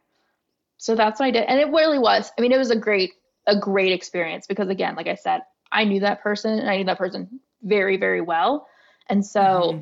[0.76, 1.44] So that's what I did.
[1.44, 2.30] And it really was.
[2.36, 3.12] I mean, it was a great,
[3.46, 6.84] a great experience because again, like I said, I knew that person and I knew
[6.84, 8.66] that person very, very well.
[9.08, 9.80] And so mm-hmm.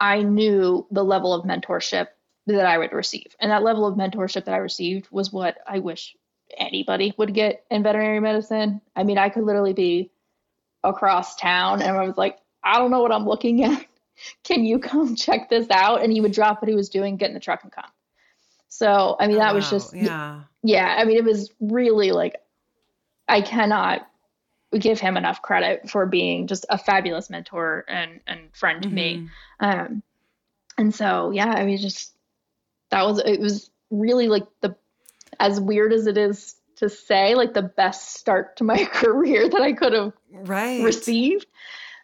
[0.00, 2.08] I knew the level of mentorship
[2.46, 3.36] that I would receive.
[3.40, 6.16] And that level of mentorship that I received was what I wish
[6.56, 8.80] anybody would get in veterinary medicine.
[8.96, 10.10] I mean, I could literally be
[10.82, 13.84] across town and I was like, I don't know what I'm looking at.
[14.44, 16.02] Can you come check this out?
[16.02, 17.90] And he would drop what he was doing, get in the truck and come.
[18.68, 20.42] So, I mean, that oh, was just, yeah.
[20.62, 20.96] Yeah.
[20.98, 22.36] I mean, it was really like,
[23.28, 24.08] I cannot
[24.76, 28.94] give him enough credit for being just a fabulous mentor and, and friend to mm-hmm.
[28.94, 29.28] me.
[29.60, 30.02] Um,
[30.76, 32.12] and so, yeah, I mean, just
[32.90, 34.76] that was, it was really like the,
[35.40, 39.60] as weird as it is to say like the best start to my career that
[39.60, 40.82] I could have right.
[40.82, 41.46] received.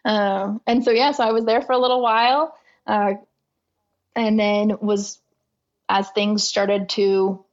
[0.03, 2.55] Um, and so, yeah, so I was there for a little while.
[2.85, 3.13] Uh,
[4.15, 5.19] and then was,
[5.87, 7.43] as things started to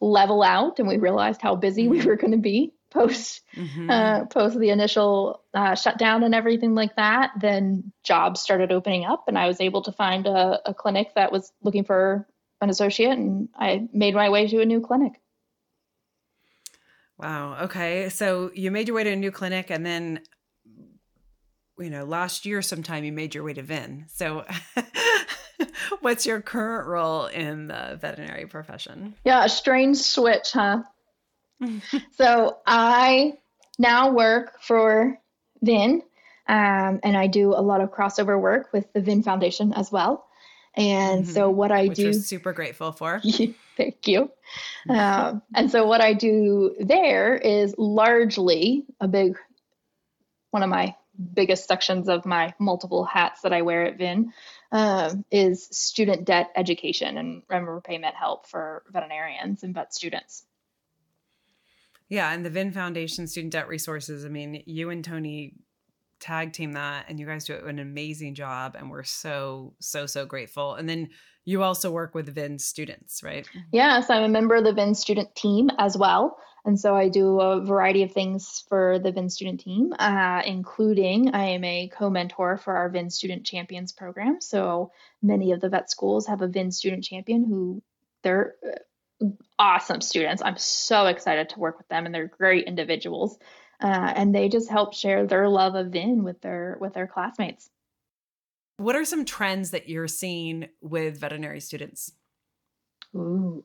[0.00, 2.08] level out and we realized how busy we mm-hmm.
[2.08, 3.90] were going to be post mm-hmm.
[3.90, 9.24] uh, post the initial uh, shutdown and everything like that, then jobs started opening up,
[9.28, 12.26] and I was able to find a, a clinic that was looking for
[12.60, 15.12] an associate, and I made my way to a new clinic.
[17.18, 17.64] Wow.
[17.64, 18.10] Okay.
[18.10, 20.20] So you made your way to a new clinic and then
[21.78, 24.06] you know, last year sometime you made your way to VIN.
[24.08, 24.44] So
[26.00, 29.14] what's your current role in the veterinary profession?
[29.24, 30.82] Yeah, a strange switch, huh?
[32.16, 33.34] so I
[33.78, 35.18] now work for
[35.62, 36.02] VIN,
[36.48, 40.26] um, and I do a lot of crossover work with the VIN Foundation as well.
[40.76, 41.32] And mm-hmm.
[41.32, 43.22] so what I Which do, super grateful for.
[43.76, 44.30] Thank you.
[44.88, 49.38] Um, and so what I do there is largely a big,
[50.50, 50.94] one of my
[51.32, 54.34] biggest sections of my multiple hats that I wear at VIN
[54.70, 60.44] um, is student debt education and repayment help for veterinarians and vet students.
[62.08, 64.24] Yeah, and the VIN Foundation Student Debt Resources.
[64.24, 65.54] I mean, you and Tony
[66.20, 70.24] tag team that, and you guys do an amazing job, and we're so so so
[70.24, 70.74] grateful.
[70.74, 71.08] And then
[71.44, 73.48] you also work with VIN students, right?
[73.72, 76.38] Yes, I'm a member of the VIN student team as well.
[76.64, 81.32] And so I do a variety of things for the VIN student team, uh, including
[81.32, 84.40] I am a co mentor for our VIN student champions program.
[84.40, 84.90] So
[85.22, 87.82] many of the vet schools have a VIN student champion who
[88.22, 88.78] they're uh,
[89.58, 90.42] awesome students.
[90.42, 93.38] I'm so excited to work with them, and they're great individuals.
[93.80, 97.68] Uh, and they just help share their love of VIN with their with their classmates.
[98.78, 102.12] What are some trends that you're seeing with veterinary students?
[103.14, 103.64] Ooh,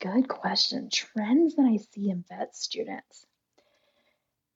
[0.00, 0.88] good question.
[0.92, 3.26] Trends that I see in vet students.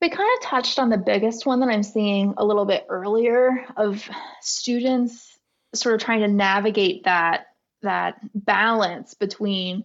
[0.01, 3.65] We kind of touched on the biggest one that I'm seeing a little bit earlier
[3.77, 4.09] of
[4.41, 5.37] students
[5.75, 7.47] sort of trying to navigate that
[7.83, 9.85] that balance between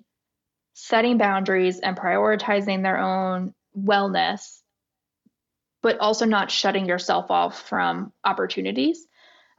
[0.74, 4.60] setting boundaries and prioritizing their own wellness
[5.84, 9.08] but also not shutting yourself off from opportunities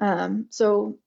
[0.03, 0.99] um, so,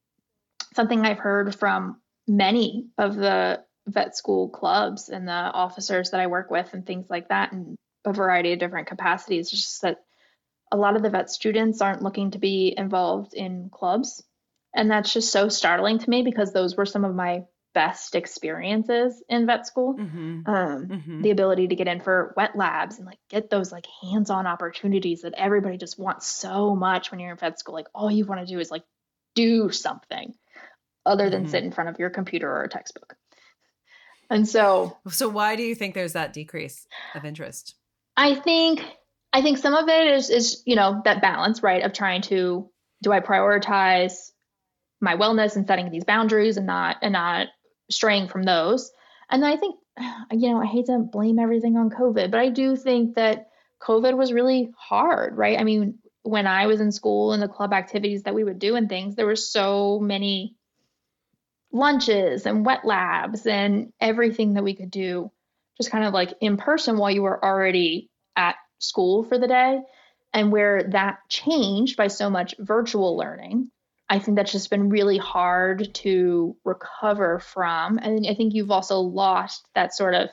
[0.73, 6.27] something I've heard from many of the vet school clubs and the officers that I
[6.27, 9.97] work with, and things like that, in a variety of different capacities, is just that
[10.71, 14.23] a lot of the vet students aren't looking to be involved in clubs.
[14.73, 17.43] And that's just so startling to me because those were some of my
[17.75, 19.93] best experiences in vet school.
[19.93, 20.49] Mm-hmm.
[20.49, 21.21] Um, mm-hmm.
[21.21, 25.21] The ability to get in for wet labs and like get those like hands-on opportunities
[25.21, 27.75] that everybody just wants so much when you're in vet school.
[27.75, 28.83] Like all you want to do is like
[29.35, 30.33] do something
[31.05, 31.51] other than mm-hmm.
[31.51, 33.15] sit in front of your computer or a textbook.
[34.29, 37.75] And so, so why do you think there's that decrease of interest?
[38.17, 38.81] I think
[39.33, 42.69] I think some of it is is you know that balance right of trying to
[43.03, 44.31] do I prioritize
[45.01, 47.47] my wellness and setting these boundaries and not and not
[47.89, 48.91] straying from those.
[49.29, 49.75] And I think,
[50.31, 53.49] you know, I hate to blame everything on COVID, but I do think that
[53.81, 55.59] COVID was really hard, right?
[55.59, 58.75] I mean, when I was in school and the club activities that we would do
[58.75, 60.55] and things, there were so many
[61.71, 65.31] lunches and wet labs and everything that we could do
[65.77, 69.81] just kind of like in person while you were already at school for the day.
[70.33, 73.71] And where that changed by so much virtual learning,
[74.07, 77.97] I think that's just been really hard to recover from.
[77.97, 80.29] And I think you've also lost that sort of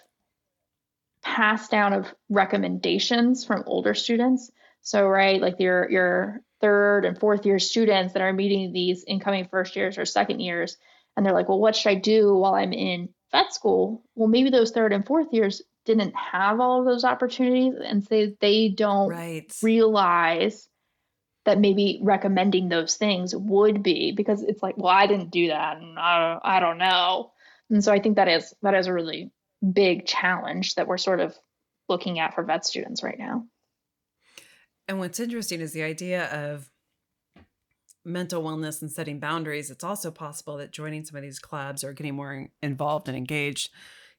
[1.23, 4.51] pass down of recommendations from older students.
[4.83, 9.49] So, right, like your your third and fourth year students that are meeting these incoming
[9.49, 10.77] first years or second years,
[11.17, 14.03] and they're like, well, what should I do while I'm in vet school?
[14.17, 18.35] Well, maybe those third and fourth years didn't have all of those opportunities, and say
[18.41, 19.53] they don't right.
[19.63, 20.69] realize
[21.44, 25.78] that maybe recommending those things would be because it's like, well, I didn't do that,
[25.78, 27.33] and I, I don't know.
[27.70, 29.31] And so I think that is that is a really
[29.72, 31.37] big challenge that we're sort of
[31.88, 33.46] looking at for vet students right now.
[34.88, 36.68] And what's interesting is the idea of
[38.05, 39.70] mental wellness and setting boundaries.
[39.70, 43.70] It's also possible that joining some of these clubs or getting more involved and engaged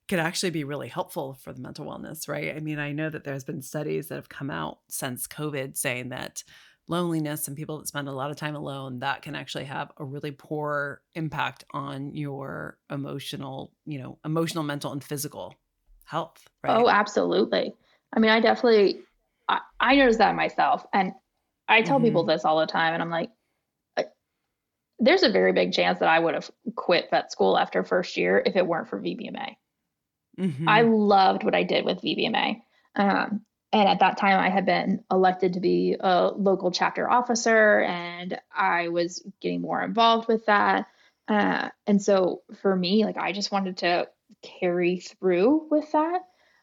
[0.08, 2.56] could actually be really helpful for the mental wellness, right?
[2.56, 6.10] I mean, I know that there's been studies that have come out since COVID saying
[6.10, 6.44] that
[6.88, 10.04] loneliness and people that spend a lot of time alone that can actually have a
[10.04, 15.56] really poor impact on your emotional you know emotional mental and physical
[16.06, 17.74] health right oh absolutely
[18.14, 19.00] i mean i definitely
[19.48, 21.14] i, I notice that myself and
[21.70, 22.08] i tell mm-hmm.
[22.08, 23.30] people this all the time and i'm like
[25.00, 28.44] there's a very big chance that i would have quit vet school after first year
[28.46, 29.56] if it weren't for vbma
[30.38, 30.68] mm-hmm.
[30.68, 32.62] i loved what i did with vbma
[32.96, 33.42] um,
[33.74, 38.40] and at that time, I had been elected to be a local chapter officer, and
[38.56, 40.86] I was getting more involved with that.
[41.28, 44.08] Uh, and so for me, like I just wanted to
[44.44, 46.22] carry through with that.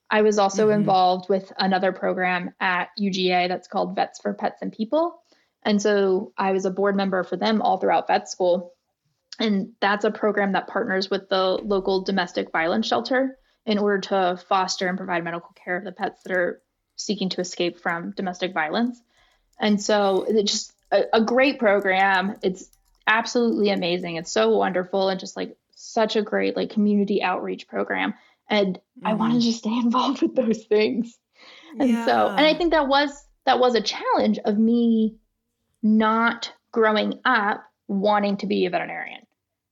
[0.08, 0.80] I was also mm-hmm.
[0.80, 5.20] involved with another program at UGA that's called Vets for Pets and People.
[5.64, 8.72] And so I was a board member for them all throughout vet school.
[9.40, 14.40] And that's a program that partners with the local domestic violence shelter in order to
[14.48, 16.62] foster and provide medical care of the pets that are
[17.00, 19.00] seeking to escape from domestic violence.
[19.58, 22.36] And so it's just a, a great program.
[22.42, 22.68] It's
[23.06, 24.16] absolutely amazing.
[24.16, 28.14] It's so wonderful and just like such a great like community outreach program.
[28.48, 29.06] And mm-hmm.
[29.06, 31.16] I wanted to stay involved with those things.
[31.78, 32.04] And yeah.
[32.04, 33.10] so, and I think that was
[33.46, 35.16] that was a challenge of me
[35.82, 39.26] not growing up wanting to be a veterinarian.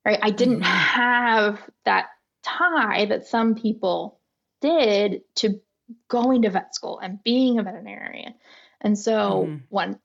[0.05, 0.19] Right?
[0.23, 0.63] I didn't mm-hmm.
[0.63, 2.07] have that
[2.43, 4.19] tie that some people
[4.61, 5.61] did to
[6.09, 8.35] going to vet school and being a veterinarian.
[8.81, 9.63] And so mm.
[9.69, 9.99] when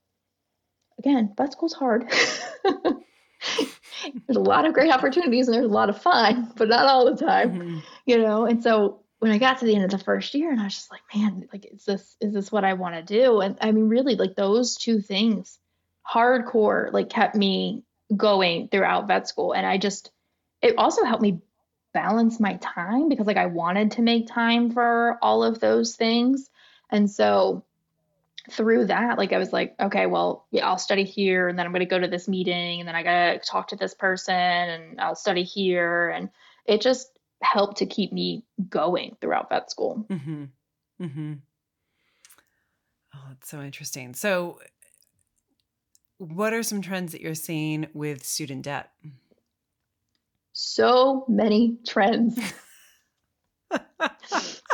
[0.99, 2.09] again, vet school's hard.
[2.63, 7.13] there's a lot of great opportunities and there's a lot of fun, but not all
[7.13, 7.53] the time.
[7.53, 7.79] Mm-hmm.
[8.05, 10.59] You know, and so when I got to the end of the first year and
[10.59, 13.41] I was just like, man, like is this is this what I want to do?
[13.41, 15.59] And I mean really like those two things
[16.09, 17.83] hardcore like kept me
[18.15, 20.11] going throughout vet school and I just
[20.61, 21.39] it also helped me
[21.93, 26.49] balance my time because like I wanted to make time for all of those things.
[26.89, 27.63] And so
[28.51, 31.71] through that, like I was like, okay, well, yeah, I'll study here and then I'm
[31.71, 34.35] going to go to this meeting and then I got to talk to this person
[34.35, 36.09] and I'll study here.
[36.09, 36.29] And
[36.65, 37.07] it just
[37.41, 40.05] helped to keep me going throughout vet school.
[40.09, 40.43] Mm-hmm.
[41.01, 41.33] Mm-hmm.
[43.15, 44.13] Oh, that's so interesting.
[44.13, 44.59] So,
[46.17, 48.91] what are some trends that you're seeing with student debt?
[50.53, 52.39] So many trends.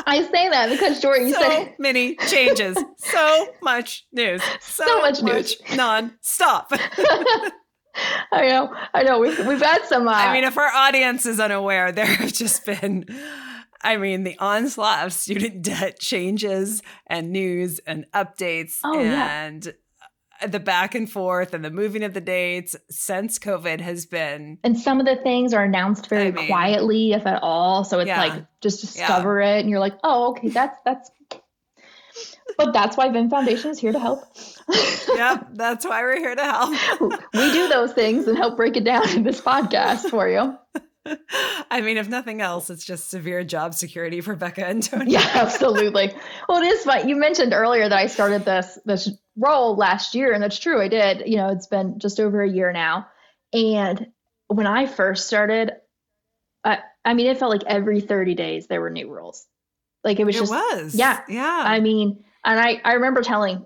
[0.05, 4.99] I say that because Jordan, you so said many changes, so much news, so, so
[4.99, 6.71] much, much news, non-stop.
[8.31, 9.19] I know, I know.
[9.19, 10.07] We've we've had some.
[10.07, 13.05] Uh, I mean, if our audience is unaware, there have just been.
[13.81, 19.71] I mean, the onslaught of student debt changes and news and updates oh, and yeah
[20.47, 24.57] the back and forth and the moving of the dates since COVID has been.
[24.63, 27.83] And some of the things are announced very I mean, quietly, if at all.
[27.83, 29.55] So it's yeah, like just discover yeah.
[29.55, 31.11] it, and you're like, oh, okay, that's that's.
[32.57, 34.23] But that's why VIN Foundation is here to help.
[35.15, 36.71] yep, that's why we're here to help.
[37.33, 40.57] we do those things and help break it down in this podcast for you.
[41.71, 45.11] I mean, if nothing else, it's just severe job security for Becca and Tony.
[45.11, 46.13] Yeah, absolutely.
[46.47, 47.07] well, it is fun.
[47.07, 50.81] You mentioned earlier that I started this this role last year, and that's true.
[50.81, 51.23] I did.
[51.27, 53.07] You know, it's been just over a year now.
[53.53, 54.07] And
[54.47, 55.71] when I first started,
[56.63, 59.45] I, I mean, it felt like every 30 days there were new rules.
[60.03, 60.95] Like it was it just was.
[60.95, 61.21] Yeah.
[61.27, 61.63] Yeah.
[61.65, 63.65] I mean, and I, I remember telling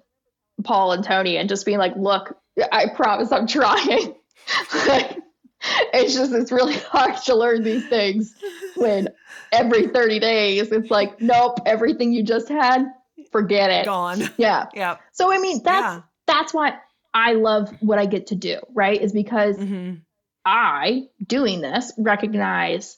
[0.63, 2.37] Paul and Tony and just being like, look,
[2.71, 4.15] I promise I'm trying.
[4.87, 5.17] like,
[5.93, 8.33] it's just it's really hard to learn these things
[8.75, 9.09] when
[9.51, 12.85] every 30 days it's like, nope, everything you just had
[13.33, 13.85] forget it.
[13.85, 14.21] Gone.
[14.37, 14.67] Yeah.
[14.73, 14.97] Yeah.
[15.11, 16.01] So I mean, that's yeah.
[16.25, 16.77] that's why
[17.13, 18.99] I love what I get to do, right?
[18.99, 19.95] Is because mm-hmm.
[20.45, 22.97] I doing this recognize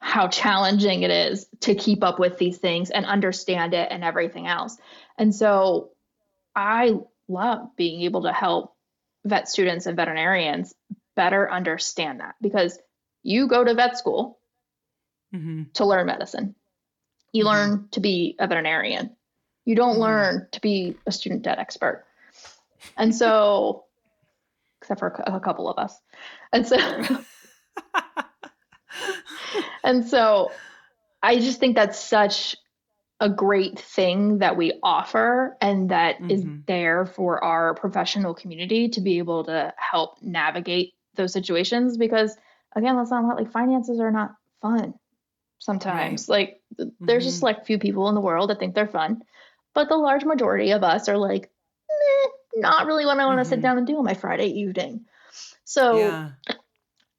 [0.00, 4.46] how challenging it is to keep up with these things and understand it and everything
[4.46, 4.76] else.
[5.16, 5.90] And so
[6.54, 6.94] I
[7.28, 8.74] love being able to help
[9.24, 10.74] vet students and veterinarians
[11.16, 12.78] better understand that because
[13.22, 14.38] you go to vet school
[15.34, 15.64] mm-hmm.
[15.74, 16.54] to learn medicine.
[17.32, 17.48] You mm-hmm.
[17.48, 19.16] learn to be a veterinarian.
[19.64, 20.02] You don't mm-hmm.
[20.02, 22.04] learn to be a student debt expert.
[22.96, 23.84] And so,
[24.82, 25.98] except for a couple of us.
[26.52, 26.76] And so,
[29.84, 30.52] and so
[31.22, 32.56] I just think that's such
[33.20, 36.30] a great thing that we offer and that mm-hmm.
[36.30, 42.36] is there for our professional community to be able to help navigate those situations because
[42.74, 44.94] again let's not like finances are not fun
[45.58, 46.34] sometimes right.
[46.34, 47.06] like mm-hmm.
[47.06, 49.22] there's just like few people in the world that think they're fun
[49.74, 51.50] but the large majority of us are like
[52.54, 53.50] not really what i want to mm-hmm.
[53.50, 55.04] sit down and do on my friday evening
[55.64, 56.30] so yeah.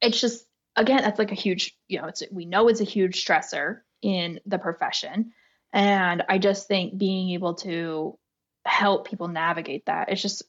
[0.02, 3.26] it's just again that's like a huge you know it's we know it's a huge
[3.26, 5.32] stressor in the profession
[5.74, 8.18] and i just think being able to
[8.66, 10.44] help people navigate that it's just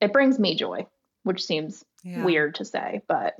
[0.00, 0.86] it brings me joy
[1.24, 2.24] which seems yeah.
[2.24, 3.34] weird to say but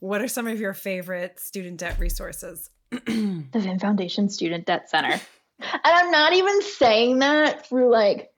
[0.00, 2.70] what are some of your favorite student debt resources
[3.06, 5.12] the VIN Foundation Student Debt Center.
[5.60, 8.30] And I'm not even saying that through like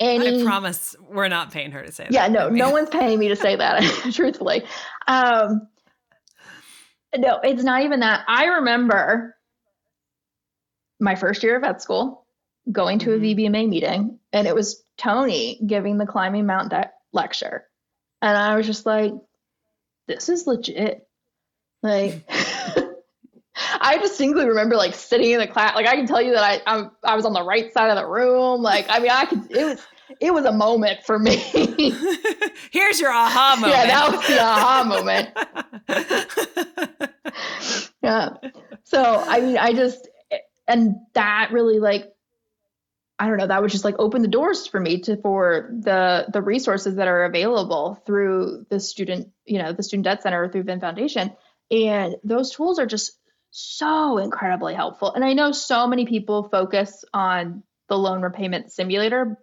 [0.00, 0.42] any.
[0.42, 2.12] I promise we're not paying her to say that.
[2.12, 4.64] Yeah, no, no one's paying me to say that, truthfully.
[5.06, 5.68] Um,
[7.16, 8.24] no, it's not even that.
[8.28, 9.34] I remember
[11.00, 12.26] my first year of vet school
[12.70, 13.40] going to a mm-hmm.
[13.40, 17.64] VBMA meeting, and it was Tony giving the climbing Mount De- lecture.
[18.20, 19.12] And I was just like,
[20.06, 21.06] this is legit.
[21.82, 22.28] Like,
[23.80, 25.74] I distinctly remember like sitting in the class.
[25.74, 27.96] Like I can tell you that I I'm, I was on the right side of
[27.96, 28.62] the room.
[28.62, 29.86] Like I mean I could it was
[30.20, 31.36] it was a moment for me.
[32.70, 33.76] Here's your aha moment.
[33.78, 35.30] Yeah, that was the aha moment.
[38.02, 38.30] yeah.
[38.84, 40.08] So I mean I just
[40.66, 42.12] and that really like
[43.18, 46.26] I don't know, that would just like open the doors for me to for the
[46.32, 50.48] the resources that are available through the student, you know, the student debt center or
[50.48, 51.32] through VIN Foundation.
[51.70, 53.18] And those tools are just
[53.50, 55.12] so incredibly helpful.
[55.12, 59.38] And I know so many people focus on the loan repayment simulator,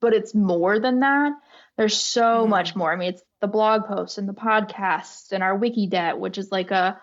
[0.00, 1.32] but it's more than that.
[1.76, 2.50] There's so mm-hmm.
[2.50, 2.92] much more.
[2.92, 6.50] I mean, it's the blog posts and the podcasts and our wiki debt, which is
[6.50, 7.00] like a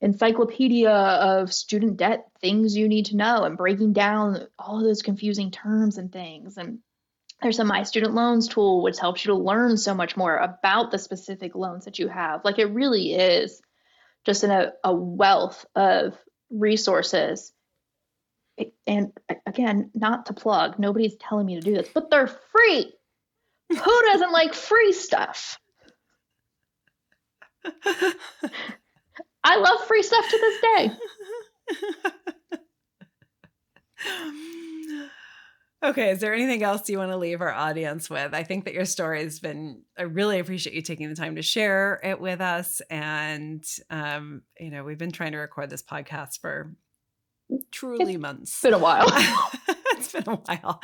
[0.00, 5.50] encyclopedia of student debt things you need to know and breaking down all those confusing
[5.50, 6.56] terms and things.
[6.56, 6.78] And
[7.42, 10.90] there's a My Student Loans tool, which helps you to learn so much more about
[10.90, 12.44] the specific loans that you have.
[12.44, 13.60] Like it really is
[14.24, 16.16] just in a, a wealth of
[16.50, 17.52] resources.
[18.86, 19.12] And
[19.46, 22.92] again, not to plug, nobody's telling me to do this, but they're free.
[23.70, 25.60] Who doesn't like free stuff?
[29.44, 30.90] I love free stuff to this day.
[35.80, 38.34] Okay, is there anything else you want to leave our audience with?
[38.34, 41.42] I think that your story has been, I really appreciate you taking the time to
[41.42, 42.82] share it with us.
[42.90, 46.74] And, um, you know, we've been trying to record this podcast for
[47.70, 48.50] truly it's months.
[48.54, 49.06] It's been a while.
[49.92, 50.80] it's been a while.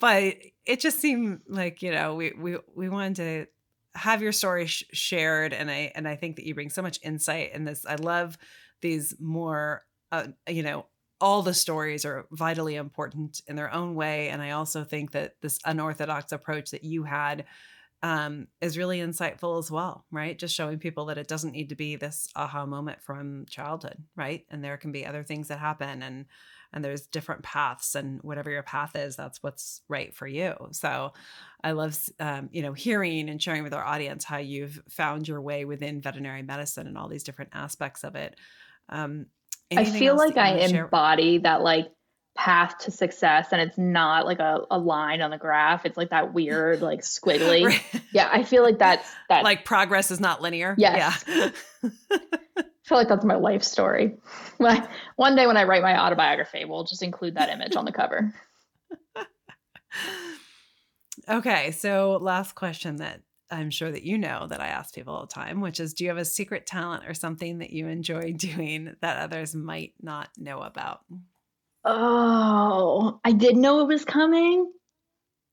[0.00, 3.46] But it just seemed like, you know, we, we, we wanted to
[3.94, 5.52] have your story sh- shared.
[5.52, 7.84] And I, and I think that you bring so much insight in this.
[7.86, 8.38] I love
[8.82, 10.86] these more, uh, you know,
[11.20, 14.30] all the stories are vitally important in their own way.
[14.30, 17.44] And I also think that this unorthodox approach that you had
[18.02, 20.38] um, is really insightful as well, right?
[20.38, 24.46] Just showing people that it doesn't need to be this aha moment from childhood, right?
[24.50, 26.24] And there can be other things that happen and
[26.72, 31.12] and there's different paths and whatever your path is that's what's right for you so
[31.62, 35.40] i love um, you know hearing and sharing with our audience how you've found your
[35.40, 38.36] way within veterinary medicine and all these different aspects of it
[38.88, 39.26] um,
[39.76, 41.92] I feel like I embody that like
[42.36, 45.84] path to success and it's not like a, a line on the graph.
[45.84, 47.64] It's like that weird, like squiggly.
[47.64, 47.82] right.
[48.12, 50.74] Yeah, I feel like that's that like progress is not linear.
[50.78, 51.24] Yes.
[51.26, 51.50] Yeah.
[52.90, 54.16] I feel like that's my life story.
[54.58, 58.34] One day when I write my autobiography, we'll just include that image on the cover.
[61.28, 65.20] okay, so last question that I'm sure that you know that I ask people all
[65.20, 68.32] the time, which is do you have a secret talent or something that you enjoy
[68.36, 71.02] doing that others might not know about?
[71.84, 74.68] Oh, I did know it was coming.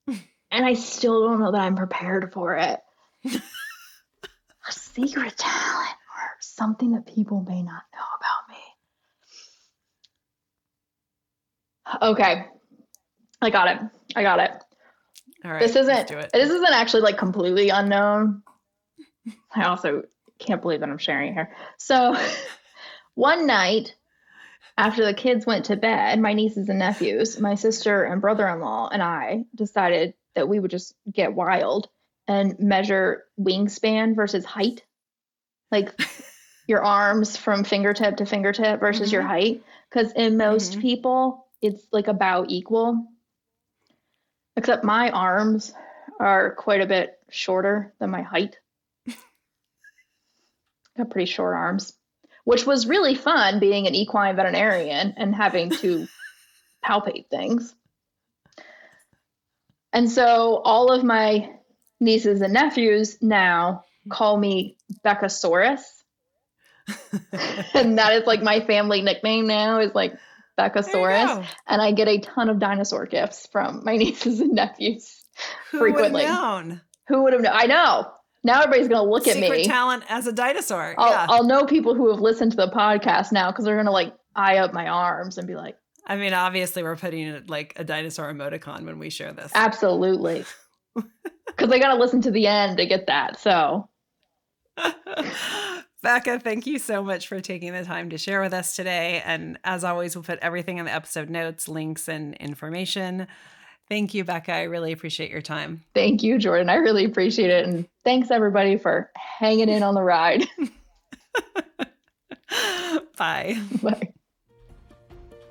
[0.07, 2.79] and I still don't know that I'm prepared for it.
[3.25, 5.86] a secret talent
[6.57, 8.57] something that people may not know about me.
[12.13, 12.45] Okay.
[13.41, 13.79] I got it.
[14.15, 14.51] I got it.
[15.45, 15.61] All right.
[15.61, 18.41] This isn't this isn't actually like completely unknown.
[19.53, 20.03] I also
[20.39, 21.55] can't believe that I'm sharing here.
[21.77, 22.15] So
[23.15, 23.95] one night
[24.77, 28.59] after the kids went to bed, my nieces and nephews, my sister and brother in
[28.59, 31.89] law, and I decided that we would just get wild
[32.27, 34.83] and measure wingspan versus height.
[35.71, 35.99] Like
[36.67, 39.13] your arms from fingertip to fingertip versus mm-hmm.
[39.13, 39.63] your height.
[39.89, 40.81] Because in most mm-hmm.
[40.81, 43.07] people, it's like about equal.
[44.55, 45.73] Except my arms
[46.19, 48.57] are quite a bit shorter than my height.
[50.97, 51.93] Got pretty short arms,
[52.43, 56.07] which was really fun being an equine veterinarian and having to
[56.85, 57.73] palpate things.
[59.93, 61.51] And so all of my
[61.99, 65.81] nieces and nephews now call me Beccasaurus.
[67.73, 70.13] And that is like my family nickname now is like
[70.57, 71.45] Beccasaurus.
[71.67, 75.23] And I get a ton of dinosaur gifts from my nieces and nephews
[75.71, 76.23] Who frequently.
[76.23, 76.81] Would have known?
[77.07, 77.53] Who would have known?
[77.55, 78.11] I know.
[78.43, 79.63] Now everybody's going to look Secret at me.
[79.65, 80.95] talent as a dinosaur.
[80.97, 81.25] I'll, yeah.
[81.29, 84.13] I'll know people who have listened to the podcast now because they're going to like
[84.35, 85.75] eye up my arms and be like,
[86.05, 89.51] I mean, obviously, we're putting like a dinosaur emoticon when we share this.
[89.53, 90.45] Absolutely.
[91.47, 93.39] Because they got to listen to the end to get that.
[93.39, 93.89] So,
[96.03, 99.21] Becca, thank you so much for taking the time to share with us today.
[99.25, 103.27] And as always, we'll put everything in the episode notes, links, and information.
[103.89, 104.53] Thank you, Becca.
[104.53, 105.83] I really appreciate your time.
[105.95, 106.69] Thank you, Jordan.
[106.69, 107.65] I really appreciate it.
[107.65, 110.45] And thanks, everybody, for hanging in on the ride.
[113.17, 113.59] Bye.
[113.81, 114.13] Bye.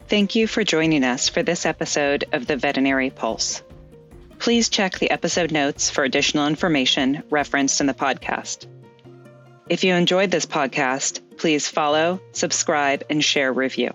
[0.08, 3.62] Thank you for joining us for this episode of the Veterinary Pulse.
[4.38, 8.66] Please check the episode notes for additional information referenced in the podcast.
[9.68, 13.92] If you enjoyed this podcast, please follow, subscribe, and share review.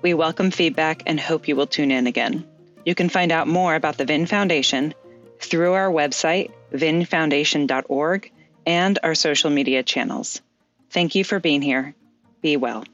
[0.00, 2.46] We welcome feedback and hope you will tune in again.
[2.86, 4.94] You can find out more about the VIN Foundation
[5.40, 8.32] through our website, vinfoundation.org,
[8.64, 10.40] and our social media channels.
[10.88, 11.94] Thank you for being here.
[12.40, 12.84] Be well.